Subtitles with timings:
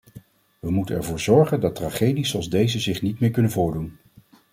[0.59, 3.97] We moeten ervoor zorgen dat tragedies zoals deze zich niet meer kunnen voordoen.